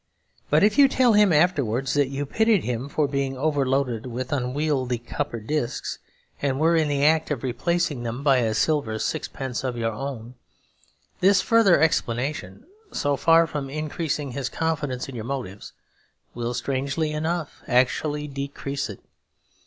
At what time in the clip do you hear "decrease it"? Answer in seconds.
18.27-19.01